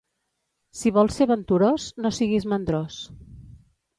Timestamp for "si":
0.79-0.91